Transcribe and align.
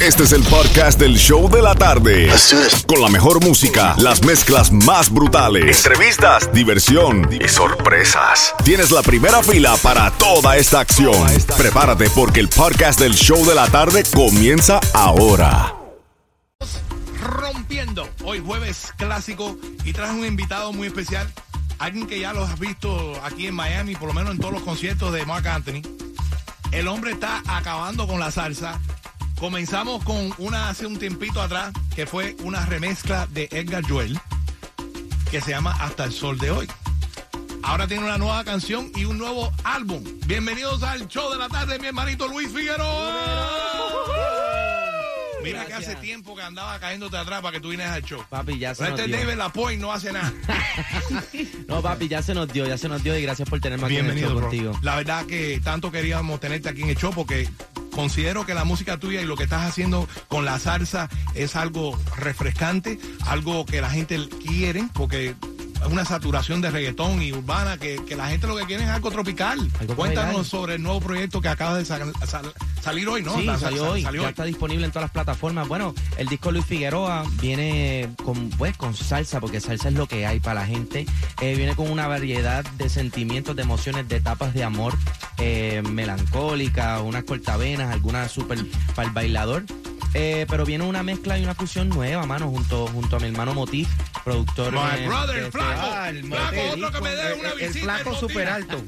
Este 0.00 0.22
es 0.22 0.32
el 0.32 0.44
podcast 0.44 1.00
del 1.00 1.16
show 1.16 1.50
de 1.50 1.60
la 1.60 1.74
tarde. 1.74 2.30
Con 2.86 3.02
la 3.02 3.08
mejor 3.08 3.44
música, 3.44 3.96
las 3.98 4.24
mezclas 4.24 4.70
más 4.70 5.10
brutales, 5.10 5.84
entrevistas, 5.84 6.52
diversión 6.52 7.28
y 7.32 7.48
sorpresas. 7.48 8.54
Tienes 8.64 8.92
la 8.92 9.02
primera 9.02 9.42
fila 9.42 9.76
para 9.82 10.12
toda 10.12 10.56
esta 10.56 10.78
acción. 10.78 11.26
Prepárate 11.56 12.08
porque 12.10 12.38
el 12.38 12.48
podcast 12.48 13.00
del 13.00 13.14
show 13.14 13.44
de 13.44 13.56
la 13.56 13.66
tarde 13.66 14.04
comienza 14.14 14.78
ahora. 14.94 15.74
rompiendo. 17.20 18.08
Hoy 18.22 18.40
jueves 18.44 18.92
clásico 18.96 19.58
y 19.84 19.92
traje 19.92 20.12
un 20.12 20.24
invitado 20.24 20.72
muy 20.72 20.86
especial. 20.86 21.28
Alguien 21.80 22.06
que 22.06 22.20
ya 22.20 22.32
lo 22.32 22.44
has 22.44 22.56
visto 22.60 23.20
aquí 23.24 23.48
en 23.48 23.54
Miami, 23.56 23.96
por 23.96 24.06
lo 24.06 24.14
menos 24.14 24.30
en 24.30 24.38
todos 24.38 24.52
los 24.52 24.62
conciertos 24.62 25.12
de 25.12 25.26
Mark 25.26 25.48
Anthony. 25.48 25.82
El 26.70 26.86
hombre 26.86 27.12
está 27.12 27.42
acabando 27.48 28.06
con 28.06 28.20
la 28.20 28.30
salsa. 28.30 28.78
Comenzamos 29.38 30.02
con 30.04 30.32
una 30.38 30.68
hace 30.68 30.84
un 30.86 30.98
tiempito 30.98 31.40
atrás, 31.40 31.72
que 31.94 32.06
fue 32.06 32.34
una 32.42 32.66
remezcla 32.66 33.26
de 33.28 33.48
Edgar 33.52 33.84
Joel, 33.88 34.18
que 35.30 35.40
se 35.40 35.50
llama 35.52 35.76
Hasta 35.80 36.04
el 36.04 36.12
Sol 36.12 36.38
de 36.38 36.50
Hoy. 36.50 36.68
Ahora 37.62 37.86
tiene 37.86 38.02
una 38.04 38.18
nueva 38.18 38.42
canción 38.44 38.90
y 38.96 39.04
un 39.04 39.16
nuevo 39.18 39.52
álbum. 39.62 40.02
Bienvenidos 40.26 40.82
al 40.82 41.06
show 41.06 41.30
de 41.30 41.38
la 41.38 41.48
tarde, 41.48 41.78
mi 41.78 41.86
hermanito 41.86 42.26
Luis 42.26 42.48
Figueroa. 42.52 43.56
Mira 45.44 45.66
que 45.66 45.74
hace 45.74 45.94
tiempo 45.96 46.34
que 46.34 46.42
andaba 46.42 46.78
cayéndote 46.80 47.16
atrás 47.16 47.40
para 47.40 47.52
que 47.52 47.60
tú 47.60 47.68
vienes 47.68 47.86
al 47.86 48.02
show. 48.02 48.22
Papi, 48.28 48.58
ya 48.58 48.74
se 48.74 48.82
Pero 48.82 48.90
nos 48.96 49.00
este 49.00 49.16
dio. 49.16 49.24
David 49.24 49.38
Lapointe 49.38 49.80
no 49.80 49.92
hace 49.92 50.12
nada. 50.12 50.32
No, 51.68 51.82
papi, 51.82 52.08
ya 52.08 52.22
se 52.22 52.34
nos 52.34 52.50
dio, 52.52 52.66
ya 52.66 52.76
se 52.78 52.88
nos 52.88 53.04
dio 53.04 53.16
y 53.16 53.22
gracias 53.22 53.48
por 53.48 53.60
tenerme 53.60 53.84
aquí 53.86 53.96
en 53.98 54.06
el 54.06 54.14
Bienvenido, 54.14 54.30
show 54.30 54.38
bro. 54.38 54.48
contigo. 54.48 54.78
La 54.82 54.96
verdad 54.96 55.26
que 55.26 55.60
tanto 55.62 55.92
queríamos 55.92 56.40
tenerte 56.40 56.68
aquí 56.70 56.82
en 56.82 56.88
el 56.88 56.96
show 56.96 57.12
porque 57.14 57.48
considero 57.98 58.46
que 58.46 58.54
la 58.54 58.62
música 58.62 58.96
tuya 58.96 59.20
y 59.20 59.24
lo 59.24 59.34
que 59.34 59.42
estás 59.42 59.66
haciendo 59.66 60.08
con 60.28 60.44
la 60.44 60.60
salsa 60.60 61.08
es 61.34 61.56
algo 61.56 61.98
refrescante, 62.16 62.96
algo 63.26 63.66
que 63.66 63.80
la 63.80 63.90
gente 63.90 64.28
quiere 64.46 64.84
porque 64.94 65.34
una 65.90 66.04
saturación 66.04 66.60
de 66.60 66.70
reggaetón 66.70 67.22
y 67.22 67.32
urbana 67.32 67.78
que, 67.78 68.02
que 68.06 68.16
la 68.16 68.28
gente 68.28 68.46
lo 68.46 68.56
que 68.56 68.64
quiere 68.66 68.84
es 68.84 68.90
algo 68.90 69.10
tropical. 69.10 69.58
Algo 69.80 69.94
Cuéntanos 69.96 70.28
bailar. 70.32 70.44
sobre 70.44 70.74
el 70.74 70.82
nuevo 70.82 71.00
proyecto 71.00 71.40
que 71.40 71.48
acaba 71.48 71.76
de 71.78 71.84
sal- 71.84 72.12
sal- 72.26 72.52
salir 72.82 73.08
hoy, 73.08 73.22
¿no? 73.22 73.36
Sí, 73.36 73.44
La- 73.44 73.58
salió 73.58 73.82
sal- 73.84 73.92
hoy, 73.92 74.02
salió 74.02 74.22
ya 74.22 74.28
está 74.30 74.44
disponible 74.44 74.84
en 74.86 74.90
todas 74.92 75.04
las 75.04 75.10
plataformas. 75.12 75.68
Bueno, 75.68 75.94
el 76.16 76.26
disco 76.28 76.50
Luis 76.52 76.64
Figueroa 76.66 77.24
viene 77.40 78.08
con, 78.24 78.50
pues, 78.50 78.76
con 78.76 78.94
salsa, 78.94 79.40
porque 79.40 79.60
salsa 79.60 79.88
es 79.88 79.94
lo 79.94 80.06
que 80.06 80.26
hay 80.26 80.40
para 80.40 80.60
la 80.60 80.66
gente. 80.66 81.06
Eh, 81.40 81.54
viene 81.56 81.74
con 81.76 81.90
una 81.90 82.06
variedad 82.08 82.64
de 82.76 82.88
sentimientos, 82.88 83.54
de 83.56 83.62
emociones, 83.62 84.08
de 84.08 84.16
etapas 84.16 84.54
de 84.54 84.64
amor, 84.64 84.94
eh, 85.38 85.82
melancólicas, 85.88 87.00
unas 87.02 87.24
cortavenas, 87.24 87.92
algunas 87.92 88.30
súper 88.30 88.58
para 88.94 89.08
el 89.08 89.14
bailador. 89.14 89.64
Eh, 90.14 90.46
pero 90.48 90.64
viene 90.64 90.84
una 90.84 91.02
mezcla 91.02 91.38
y 91.38 91.42
una 91.44 91.54
fusión 91.54 91.90
nueva, 91.90 92.24
mano, 92.24 92.48
junto, 92.48 92.86
junto 92.86 93.16
a 93.16 93.20
mi 93.20 93.26
hermano 93.26 93.52
Motif, 93.52 93.88
productor. 94.32 94.72
My 94.72 95.06
brother, 95.06 95.34
que- 95.38 95.44
el 95.46 95.52
flaco. 95.52 95.80
Ah, 95.92 96.08
el 96.10 96.24
flaco, 96.24 96.54
Motif. 96.56 96.72
otro 96.84 96.92
que 96.92 97.00
me 97.00 97.10
dé 97.14 97.32
El- 97.32 97.40
una 97.40 97.48
el, 97.50 97.58
visita. 97.58 97.84
flaco 97.84 98.10
Motif. 98.10 98.20
super 98.20 98.48
alto. 98.48 98.82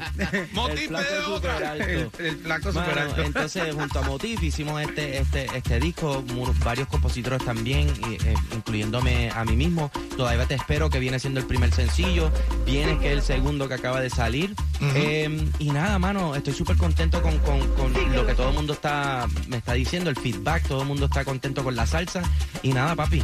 Motif 0.52 0.90
me 0.90 1.02
dé 1.02 1.18
otra. 1.26 1.76
el, 1.76 2.10
el 2.18 2.36
flaco 2.38 2.72
super 2.72 2.98
alto. 2.98 3.22
entonces, 3.22 3.74
junto 3.74 3.98
a 3.98 4.02
Motif 4.02 4.42
hicimos 4.42 4.82
este, 4.82 5.18
este, 5.18 5.46
este 5.56 5.80
disco, 5.80 6.24
varios 6.64 6.88
compositores 6.88 7.44
también, 7.44 7.88
eh, 8.08 8.34
incluyéndome 8.54 9.30
a 9.34 9.44
mí 9.44 9.56
mismo. 9.56 9.90
Todavía 10.16 10.46
te 10.46 10.54
espero, 10.54 10.90
que 10.90 10.98
viene 10.98 11.18
siendo 11.18 11.40
el 11.40 11.46
primer 11.46 11.72
sencillo. 11.72 12.30
Viene 12.66 12.98
que 12.98 13.08
es 13.08 13.12
el 13.18 13.22
segundo 13.22 13.68
que 13.68 13.74
acaba 13.74 14.00
de 14.00 14.10
salir. 14.10 14.54
Eh, 14.94 15.48
y 15.58 15.70
nada, 15.70 15.98
mano, 15.98 16.34
estoy 16.34 16.54
súper 16.54 16.76
contento 16.76 17.20
con, 17.22 17.38
con- 17.38 17.66
con 17.74 17.92
lo 18.14 18.26
que 18.26 18.34
todo 18.34 18.48
el 18.48 18.54
mundo 18.54 18.72
está, 18.72 19.26
me 19.48 19.56
está 19.58 19.72
diciendo, 19.74 20.10
el 20.10 20.16
feedback. 20.16 20.66
Todo 20.66 20.82
el 20.82 20.88
mundo 20.88 21.06
está 21.06 21.24
contento 21.24 21.62
con 21.64 21.76
la 21.76 21.86
salsa. 21.86 22.22
Y 22.62 22.72
nada, 22.72 22.94
papi, 22.94 23.22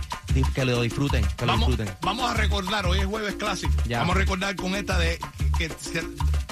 que 0.55 0.65
lo 0.65 0.83
disfruten, 0.83 1.25
que 1.37 1.47
lo 1.47 1.53
Vamos, 1.53 1.69
disfruten. 1.69 1.95
vamos 2.03 2.31
a 2.31 2.35
recordar, 2.35 2.87
hoy 2.87 2.99
es 3.01 3.07
jueves 3.07 3.35
clásico. 3.37 3.73
Ya. 3.87 4.01
Vamos 4.01 4.17
a 4.17 4.19
recordar 4.19 4.57
con 4.57 4.75
esta 4.75 4.99
de 4.99 5.19
que, 5.59 5.69
que- 5.69 6.07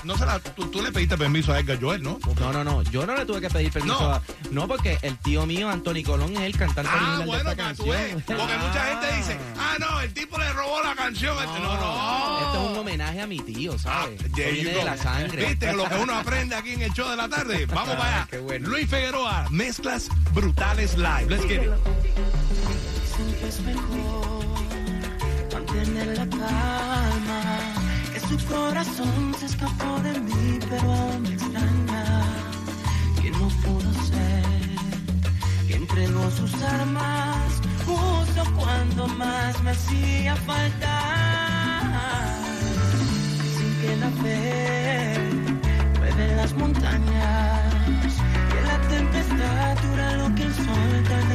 no 0.05 0.19
se 0.19 0.27
la, 0.27 0.39
tú, 0.39 0.67
tú 0.67 0.83
le 0.83 0.93
pediste 0.93 1.17
permiso 1.17 1.53
a 1.53 1.59
Edgar 1.61 1.81
Joel, 1.81 2.03
¿no? 2.03 2.19
No, 2.39 2.53
no, 2.53 2.63
no, 2.63 2.83
yo 2.83 3.07
no 3.07 3.15
le 3.17 3.25
tuve 3.25 3.41
que 3.41 3.49
pedir 3.49 3.73
permiso 3.73 3.99
No. 3.99 4.15
a... 4.15 4.23
No, 4.51 4.69
porque 4.69 4.99
el 5.01 5.17
tío 5.19 5.47
mío, 5.47 5.71
Anthony 5.71 6.03
Colón, 6.05 6.35
es 6.35 6.41
el 6.43 6.57
cantante 6.59 6.91
Ah, 6.93 6.97
original 6.97 7.27
bueno, 7.27 7.45
de 7.45 7.51
esta 7.51 7.75
tú 7.75 7.85
ves. 7.89 8.01
canción. 8.15 8.39
Porque 8.39 8.57
mucha 8.59 8.85
gente 9.01 9.17
dice, 9.17 9.39
ah, 9.59 9.77
no, 9.81 10.01
el 10.01 10.13
tipo 10.13 10.37
le 10.39 10.53
robó 10.53 10.83
la 10.83 10.95
canción. 10.95 11.35
este". 11.39 11.59
No, 11.59 11.75
no. 11.75 12.39
Esto 12.41 12.65
es 12.65 12.71
un 12.73 12.79
homenaje 12.79 13.21
a 13.23 13.27
mi 13.27 13.39
tío, 13.41 13.79
¿sabes? 13.79 14.21
Ah, 14.23 14.29
viene 14.37 14.73
go. 14.73 14.79
de 14.79 14.85
la 14.85 14.97
sangre. 14.99 15.47
¿Viste 15.47 15.73
lo 15.73 15.89
que 15.89 15.95
uno 15.95 16.15
aprende 16.17 16.55
aquí 16.55 16.71
en 16.73 16.83
el 16.83 16.93
show 16.93 17.09
de 17.09 17.17
la 17.17 17.29
tarde? 17.29 17.65
Vamos 17.75 17.97
para 17.97 18.25
allá. 18.25 18.41
bueno. 18.43 18.69
Luis 18.69 18.89
Figueroa, 18.91 19.47
mezclas 19.51 20.09
brutales 20.35 20.99
live. 20.99 21.27
Let's 21.31 21.47
get 21.47 21.63
it. 21.63 21.71
Que 23.41 23.49
es 23.49 23.61
mejor 23.63 24.45
mantener 25.53 26.19
la 26.19 26.27
calma. 26.29 27.41
Que 28.13 28.21
su 28.21 28.37
corazón 28.47 29.35
se 29.39 29.47
escapó 29.47 30.01
de 30.01 30.21
mí, 30.21 30.59
pero 30.71 30.93
aún 30.93 31.23
me 31.23 31.31
extraña. 31.31 32.05
Que 33.21 33.31
no 33.31 33.49
pudo 33.65 33.93
ser, 34.05 34.45
que 35.67 35.75
entregó 35.77 36.31
sus 36.31 36.55
armas 36.63 37.65
justo 37.87 38.45
cuando 38.57 39.07
más 39.09 39.63
me 39.63 39.71
hacía 39.71 40.37
falta. 40.37 40.95
Dicen 43.43 43.73
que 43.81 43.97
la 43.97 44.11
fe 44.23 45.19
mueve 45.99 46.37
las 46.37 46.53
montañas, 46.55 48.15
que 48.51 48.61
la 48.63 48.79
tempestad 48.89 49.77
dura 49.83 50.17
lo 50.17 50.35
que 50.35 50.43
el 50.43 50.55
sol 50.55 51.05
tarda 51.09 51.34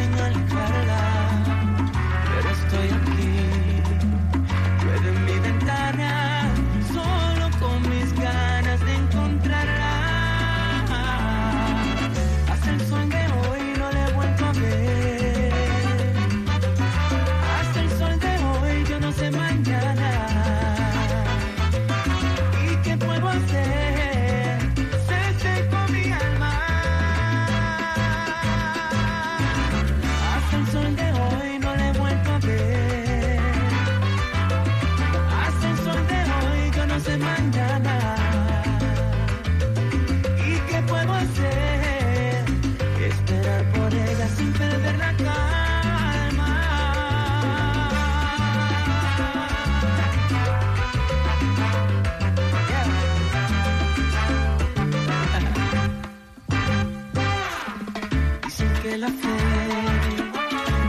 Que 58.90 58.98
la 58.98 59.08
fe 59.08 59.38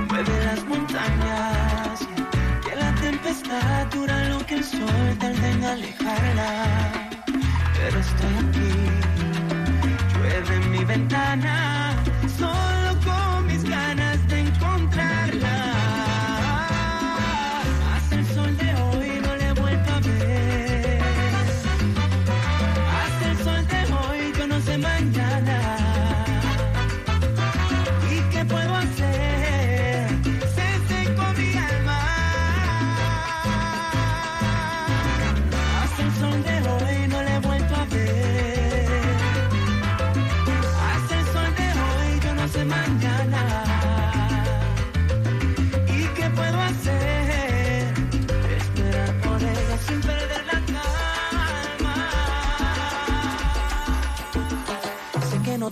mueve 0.08 0.44
las 0.46 0.64
montañas, 0.64 2.00
que 2.64 2.74
la 2.74 2.94
tempestad 2.94 3.88
dura 3.88 4.24
lo 4.30 4.38
que 4.46 4.54
el 4.54 4.64
sol 4.64 5.18
tarda 5.18 5.50
en 5.50 5.64
alejarla. 5.64 6.50
Pero 7.74 7.98
estoy 7.98 8.34
aquí, 8.44 8.72
llueve 10.14 10.54
en 10.56 10.70
mi 10.70 10.82
ventana, 10.82 11.92
solo 12.38 12.90
con 13.04 13.49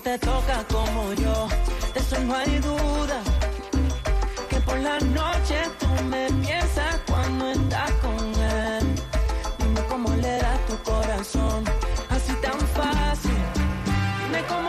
te 0.03 0.19
toca 0.19 0.65
como 0.71 1.13
yo, 1.15 1.49
de 1.95 2.01
eso 2.01 2.19
no 2.21 2.35
hay 2.35 2.59
duda. 2.59 3.21
por 4.67 4.79
la 4.79 4.99
noche 5.01 5.57
tú 5.79 5.87
me 6.05 6.27
piensas 6.45 7.01
cuando 7.07 7.51
estás 7.51 7.91
con 8.03 8.19
él. 8.19 8.87
Dime 9.59 9.81
cómo 9.89 10.11
le 10.17 10.39
da 10.39 10.55
tu 10.69 10.77
corazón, 10.83 11.65
así 12.11 12.33
tan 12.43 12.61
fácil. 12.79 13.39
Dime 14.25 14.45
cómo 14.47 14.68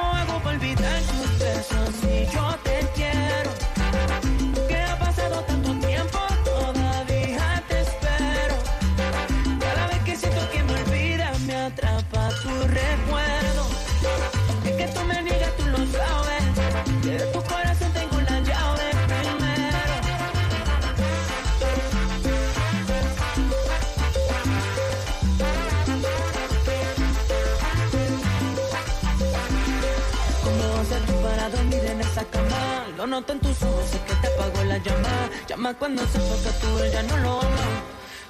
llama. 35.59 35.73
Cuando 35.73 36.01
sepa 36.07 36.35
que 36.43 36.51
tú 36.59 36.67
ya 36.91 37.03
no 37.03 37.17
lo 37.17 37.41
amas. 37.41 37.83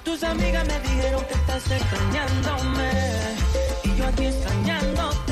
Tus 0.04 0.22
amigas 0.24 0.66
me 0.66 0.80
dijeron 0.80 1.24
que 1.24 1.34
estás 1.34 1.70
extrañándome. 1.70 2.90
Y 3.84 3.96
yo 3.96 4.06
aquí 4.06 4.26
extrañándote. 4.26 5.29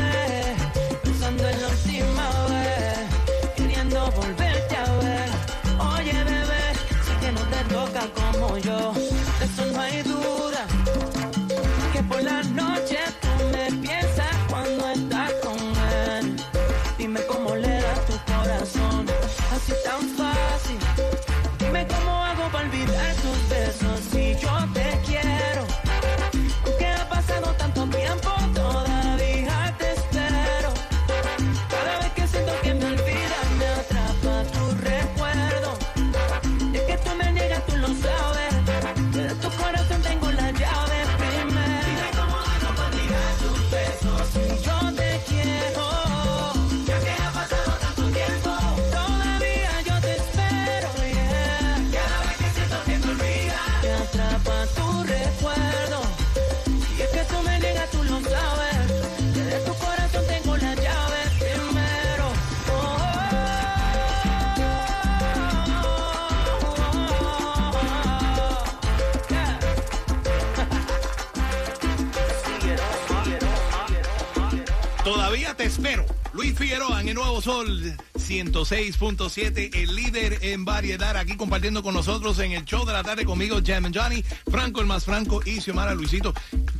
Te 75.56 75.64
espero. 75.64 76.06
Luis 76.34 76.56
Figueroa 76.56 77.00
en 77.00 77.08
el 77.08 77.14
Nuevo 77.16 77.40
Sol 77.42 77.82
106.7, 78.16 79.70
el 79.74 79.96
líder 79.96 80.38
en 80.42 80.64
variedad, 80.64 81.16
aquí 81.16 81.36
compartiendo 81.36 81.82
con 81.82 81.94
nosotros 81.94 82.38
en 82.38 82.52
el 82.52 82.64
show 82.64 82.84
de 82.86 82.92
la 82.92 83.02
tarde 83.02 83.24
conmigo, 83.24 83.58
Jam 83.64 83.86
and 83.86 83.96
Johnny, 83.96 84.22
Franco 84.48 84.80
el 84.80 84.86
más 84.86 85.04
Franco 85.04 85.40
y 85.44 85.60
Xiomara 85.60 85.94
Luisito. 85.94 86.32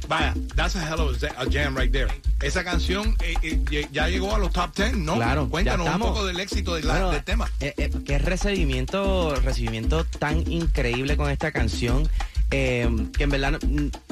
Vaya, 0.07 0.33
that's 0.55 0.77
a 0.77 0.87
hell 0.87 1.01
of 1.01 1.21
a 1.25 1.45
jam 1.51 1.77
right 1.77 1.91
there. 1.91 2.09
Esa 2.41 2.63
canción 2.63 3.17
eh, 3.21 3.35
eh, 3.43 3.89
ya 3.91 4.09
llegó 4.09 4.35
a 4.37 4.39
los 4.39 4.53
top 4.53 4.73
10, 4.77 4.97
¿no? 4.99 5.17
Claro, 5.17 5.49
Cuéntanos 5.49 5.89
un 5.89 5.99
poco 6.01 6.25
del 6.25 6.39
éxito 6.39 6.75
de 6.77 6.83
la- 6.85 6.93
Bueno, 6.93 7.11
del 7.11 7.25
tema. 7.25 7.51
eh, 7.61 7.75
eh, 7.79 7.91
qué 8.05 8.19
recibimiento, 8.19 9.35
recibimiento 9.37 10.05
tan 10.05 10.51
increíble 10.51 11.17
con 11.17 11.31
esta 11.31 11.51
canción. 11.51 12.09
que 12.51 12.81
en 12.81 13.29
verdad 13.29 13.61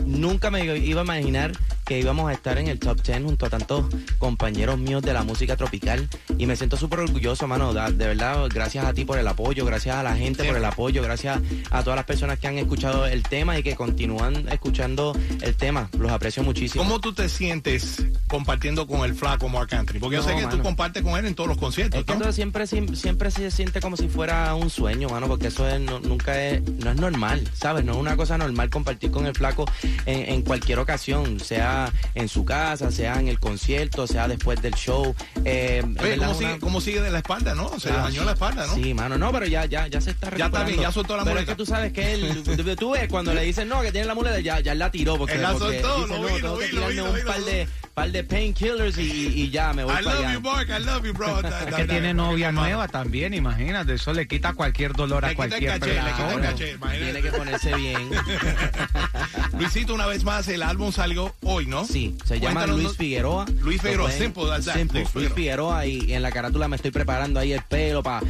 nunca 0.04 0.50
me 0.50 0.62
iba 0.76 1.00
a 1.00 1.04
imaginar 1.04 1.52
que 1.86 2.00
íbamos 2.00 2.28
a 2.28 2.32
estar 2.32 2.58
en 2.58 2.66
el 2.66 2.80
top 2.80 3.00
10 3.00 3.22
junto 3.22 3.46
a 3.46 3.50
tantos 3.50 3.86
compañeros 4.18 4.76
míos 4.76 5.02
de 5.02 5.12
la 5.12 5.22
música 5.22 5.56
tropical 5.56 6.08
y 6.36 6.46
me 6.46 6.56
siento 6.56 6.76
súper 6.76 6.98
orgulloso, 6.98 7.46
mano, 7.46 7.72
de 7.72 8.06
verdad, 8.06 8.48
gracias 8.52 8.84
a 8.84 8.92
ti 8.92 9.04
por 9.04 9.18
el 9.18 9.28
apoyo, 9.28 9.64
gracias 9.64 9.94
a 9.94 10.02
la 10.02 10.16
gente 10.16 10.44
por 10.44 10.56
el 10.56 10.64
apoyo, 10.64 11.00
gracias 11.00 11.40
a 11.70 11.82
todas 11.84 11.96
las 11.96 12.04
personas 12.04 12.40
que 12.40 12.48
han 12.48 12.58
escuchado 12.58 13.06
el 13.06 13.22
tema 13.22 13.56
y 13.56 13.62
que 13.62 13.76
continúan 13.76 14.48
escuchando 14.48 15.16
el 15.40 15.54
tema, 15.54 15.88
los 15.96 16.10
aprecio 16.10 16.42
muchísimo. 16.42 16.82
¿Cómo 16.82 17.00
tú 17.00 17.12
te 17.12 17.28
sientes 17.28 18.04
compartiendo 18.26 18.88
con 18.88 19.04
el 19.04 19.14
flaco 19.14 19.48
Mark 19.48 19.72
Anthony? 19.72 20.00
Porque 20.00 20.16
yo 20.16 20.22
sé 20.22 20.34
que 20.34 20.46
tú 20.48 20.60
compartes 20.62 21.04
con 21.04 21.16
él 21.16 21.26
en 21.26 21.36
todos 21.36 21.48
los 21.48 21.58
conciertos, 21.58 22.00
Es 22.00 22.04
que 22.06 22.14
¿no? 22.14 22.20
todo 22.22 22.32
siempre, 22.32 22.66
siempre, 22.66 22.96
siempre 22.96 23.30
se 23.30 23.48
siente 23.52 23.80
como 23.80 23.96
si 23.96 24.08
fuera 24.08 24.52
un 24.56 24.70
sueño, 24.70 25.08
mano, 25.08 25.28
porque 25.28 25.48
eso 25.48 25.68
es, 25.68 25.80
no, 25.80 26.00
nunca 26.00 26.42
es, 26.42 26.62
no 26.62 26.90
es 26.90 26.96
normal, 26.96 27.48
¿sabes? 27.54 27.84
No 27.84 27.92
es 27.92 27.98
una 27.98 28.16
cosa 28.16 28.36
normal 28.36 28.70
compartir 28.70 29.12
con 29.12 29.26
el 29.26 29.34
flaco 29.34 29.66
en, 30.04 30.34
en 30.34 30.42
cualquier 30.42 30.80
ocasión, 30.80 31.38
sea 31.38 31.75
en 32.14 32.28
su 32.28 32.44
casa, 32.44 32.90
sea 32.90 33.18
en 33.20 33.28
el 33.28 33.38
concierto, 33.40 34.06
sea 34.06 34.28
después 34.28 34.60
del 34.62 34.74
show. 34.74 35.14
Eh, 35.44 35.82
Oye, 36.00 36.16
¿cómo 36.18 36.34
sigue, 36.34 36.50
una- 36.50 36.58
cómo 36.60 36.80
sigue 36.80 37.00
de 37.02 37.10
la 37.10 37.18
espalda, 37.18 37.54
no? 37.54 37.78
Se 37.80 37.90
le 37.90 37.96
Ah, 37.96 38.02
dañó 38.02 38.24
la 38.24 38.32
espalda, 38.32 38.66
¿no? 38.66 38.74
Sí, 38.74 38.94
mano, 38.94 39.18
no, 39.18 39.32
pero 39.32 39.46
ya, 39.46 39.64
ya, 39.66 39.86
ya 39.86 40.00
se 40.00 40.10
está 40.10 40.26
Ya 40.30 40.46
está 40.46 40.58
recuperando. 40.60 40.68
bien, 40.72 40.80
ya 40.82 40.92
soltó 40.92 41.16
la 41.16 41.22
Pero 41.24 41.34
muleta. 41.36 41.52
es 41.52 41.56
que 41.56 41.62
tú 41.62 41.66
sabes 41.66 41.92
que 41.92 42.12
él, 42.14 42.42
tú, 42.78 42.90
ves 42.90 43.08
cuando 43.08 43.32
le 43.34 43.42
dicen 43.42 43.68
no, 43.68 43.80
que 43.82 43.92
tiene 43.92 44.06
la 44.06 44.14
muleta, 44.14 44.40
ya, 44.40 44.60
ya 44.60 44.74
la 44.74 44.90
tiró 44.90 45.16
porque, 45.18 45.34
Él 45.34 45.42
la 45.42 45.52
soltó, 45.52 46.06
lo 46.06 46.22
vi, 46.22 46.40
lo 46.40 46.56
vi, 46.56 46.68
lo 46.68 46.88
vi, 46.88 46.98
un 47.00 47.24
par 47.26 47.40
de, 47.44 47.68
par 47.96 48.12
de 48.12 48.22
painkillers 48.24 48.98
y, 48.98 49.00
y- 49.10 49.42
y 49.44 49.50
ya 49.50 49.72
me 49.72 49.82
voy 49.82 49.94
I 49.94 50.04
para 50.04 50.16
love 50.16 50.18
allá. 50.26 50.34
you, 50.34 50.40
Mark. 50.42 50.68
I 50.68 50.84
love 50.84 51.02
you, 51.06 51.14
bro. 51.14 51.40
Da- 51.42 51.48
Es 51.64 51.70
da- 51.70 51.76
que 51.78 51.86
da- 51.86 51.92
tiene 51.94 52.08
da- 52.08 52.12
novia 52.12 52.46
da- 52.48 52.52
nueva 52.52 52.88
también, 52.88 53.32
imagínate. 53.32 53.94
Eso 53.94 54.12
le 54.12 54.28
quita 54.28 54.52
cualquier 54.52 54.92
dolor 54.92 55.24
a 55.24 55.28
Le 55.30 55.34
cualquier 55.34 55.64
caché, 55.80 55.86
le 55.86 55.92
quita 55.94 56.00
el 56.00 56.04
persona. 56.14 56.28
Claro, 56.40 56.42
caché, 56.42 56.70
imagínate. 56.72 57.04
tiene 57.12 57.22
que 57.22 57.32
ponerse 57.38 57.74
bien. 57.74 58.10
Luisito, 59.58 59.94
una 59.94 60.04
vez 60.04 60.24
más, 60.24 60.46
el 60.48 60.62
álbum 60.62 60.92
salió 60.92 61.34
hoy, 61.42 61.64
¿no? 61.64 61.86
Sí, 61.86 62.14
se 62.26 62.38
llama 62.38 62.60
Cuéntanos, 62.66 62.82
Luis. 62.82 62.96
Figueroa. 62.98 63.46
Luis 63.62 63.80
Figueroa, 63.80 64.10
simple, 64.12 64.44
that's 64.46 64.66
that, 64.66 64.74
simple, 64.74 65.06
Luis 65.14 65.32
Figueroa 65.32 65.86
y 65.86 66.12
en 66.12 66.20
la 66.20 66.30
carátula 66.30 66.68
me 66.68 66.76
estoy 66.76 66.90
preparando 66.90 67.40
ahí 67.40 67.54
el 67.54 67.62
pelo 67.62 68.02
para 68.02 68.20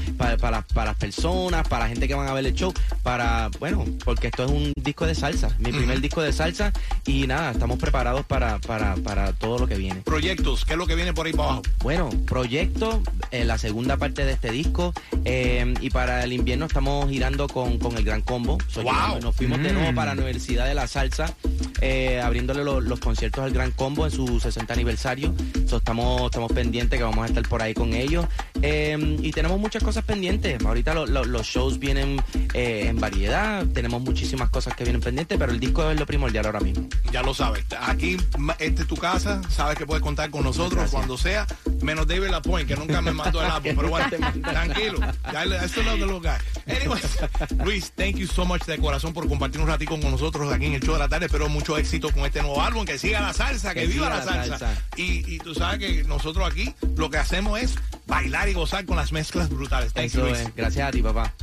las 0.47 0.97
personas, 0.97 1.67
para 1.67 1.87
la 1.87 1.89
gente 1.89 2.07
que 2.07 2.15
van 2.15 2.29
a 2.29 2.33
ver 2.33 2.47
el 2.47 2.55
show, 2.55 2.73
para, 3.03 3.51
bueno, 3.59 3.85
porque 4.05 4.29
esto 4.29 4.45
es 4.45 4.51
un 4.53 4.73
disco 4.77 5.07
de 5.07 5.17
salsa, 5.17 5.51
mi 5.59 5.73
primer 5.73 6.01
disco 6.01 6.23
de 6.23 6.33
salsa 6.33 6.73
y 7.05 7.27
nada, 7.27 7.51
estamos 7.51 7.81
preparados 7.81 8.25
para, 8.27 8.59
para, 8.61 8.95
para 8.97 9.33
todo 9.33 9.56
lo 9.61 9.67
que 9.67 9.77
viene. 9.77 10.01
Proyectos, 10.03 10.65
¿qué 10.65 10.73
es 10.73 10.79
lo 10.79 10.87
que 10.87 10.95
viene 10.95 11.13
por 11.13 11.27
ahí 11.27 11.33
para 11.33 11.49
abajo? 11.49 11.63
Bueno, 11.83 12.11
proyecto, 12.27 13.03
eh, 13.31 13.45
la 13.45 13.59
segunda 13.59 13.97
parte 13.97 14.25
de 14.25 14.33
este 14.33 14.51
disco 14.51 14.93
eh, 15.25 15.75
y 15.81 15.91
para 15.91 16.23
el 16.25 16.33
invierno 16.33 16.67
estamos 16.67 17.09
girando 17.11 17.49
con, 17.49 17.79
con 17.79 17.97
el 17.97 18.05
Gran 18.05 18.23
Combo. 18.23 18.59
So, 18.69 18.83
Wow. 18.83 19.21
Nos 19.23 19.35
fuimos 19.35 19.61
de 19.63 19.73
nuevo 19.73 19.93
Mm. 19.93 19.95
para 19.95 20.15
la 20.15 20.21
Universidad 20.23 20.67
de 20.67 20.75
la 20.75 20.87
Salsa, 20.87 21.35
eh, 21.81 22.21
abriéndole 22.21 22.63
lo- 22.65 22.81
los 22.81 23.01
conciertos 23.01 23.45
al 23.45 23.53
Gran 23.53 23.71
Combo 23.73 24.05
en 24.07 24.13
su 24.13 24.39
60 24.41 24.73
aniversario. 24.75 25.35
So, 25.67 25.79
estamos, 25.79 26.23
estamos 26.27 26.53
pendientes 26.53 26.99
que 26.99 27.05
vamos 27.05 27.25
a 27.25 27.27
estar 27.27 27.47
por 27.49 27.63
ahí 27.63 27.75
con 27.75 27.95
ellos. 27.95 28.27
Eh, 28.63 29.17
y 29.23 29.31
tenemos 29.33 29.59
muchas 29.59 29.83
cosas 29.83 30.05
pendientes. 30.05 30.65
Ahorita 30.65 30.95
lo- 30.95 31.07
lo- 31.07 31.25
los 31.25 31.47
shows 31.47 31.79
vienen 31.79 32.23
eh, 32.55 32.87
en 32.89 32.99
variedad, 33.01 33.67
tenemos 33.67 34.01
muchísimas 34.03 34.49
cosas 34.51 34.75
que 34.75 34.85
vienen 34.85 35.01
pendientes, 35.03 35.37
pero 35.39 35.53
el 35.53 35.61
disco 35.61 35.91
es 35.91 35.99
lo 35.99 36.07
primordial 36.07 36.47
ahora 36.47 36.61
mismo. 36.61 36.89
Ya 37.13 37.23
lo 37.23 37.35
sabes. 37.35 37.65
Aquí, 37.81 38.17
esta 38.59 38.83
es 38.83 38.89
tu 38.89 38.97
casa. 38.97 39.41
Sabes 39.51 39.77
que 39.79 39.87
puedes 39.87 40.03
contar 40.03 40.31
con 40.31 40.43
nosotros 40.45 40.73
Gracias. 40.75 40.91
cuando 40.93 41.17
sea. 41.17 41.47
Menos 41.83 42.07
David 42.07 42.29
Lapointe, 42.31 42.75
que 42.75 42.81
nunca 42.81 43.01
me 43.01 43.13
mandó 43.13 43.41
el 43.43 43.51
álbum. 43.51 43.73
Pero 43.77 43.89
bueno, 43.89 44.07
tranquilo. 44.43 44.99
Ya 45.33 45.45
le- 45.45 45.57
Esto 45.65 45.81
es 45.81 45.87
lo 45.87 45.93
de 45.93 46.07
los 46.07 46.21
guys. 46.23 46.41
Anyways, 46.67 47.19
Luis, 47.65 47.93
thank 47.97 48.17
you 48.17 48.27
so 48.27 48.45
much 48.45 48.65
de 48.65 48.79
corazón 48.79 49.13
por 49.13 49.29
compartir 49.29 49.61
un 49.61 49.69
ratito 49.69 49.91
con 50.01 50.11
nosotros 50.11 50.53
aquí 50.53 50.67
en 50.67 50.75
el 50.75 50.81
show 50.83 50.95
de 50.95 51.01
la 51.01 51.09
tarde. 51.09 51.27
Espero 51.27 51.49
mucho 51.49 51.77
éxito 51.79 52.11
con 52.11 52.25
este 52.25 52.43
nuevo 52.43 52.61
álbum. 52.63 52.85
Que 52.85 52.99
siga 52.99 53.21
la 53.21 53.33
salsa, 53.33 53.73
que, 53.75 53.81
Que 53.81 53.87
viva 53.87 54.09
la 54.09 54.17
la 54.17 54.25
salsa. 54.25 54.59
salsa. 54.59 54.83
Y, 54.97 55.35
y 55.35 55.39
tú 55.39 55.55
sabes 55.55 55.79
que 55.79 56.05
nosotros 56.05 56.49
aquí 56.51 56.75
lo 56.97 57.11
que 57.11 57.19
hacemos 57.19 57.61
es 57.61 57.75
bailar 58.07 58.49
y 58.49 58.53
gozar 58.55 58.85
con 58.85 58.97
las 58.97 59.13
mezclas 59.13 59.49
brutales. 59.49 59.93
Thank 59.93 60.13
you, 60.13 60.23
Luis. 60.23 60.39
es. 60.39 60.55
Gracias 60.57 60.89
a 60.89 60.91
ti, 60.91 61.03
papá. 61.03 61.33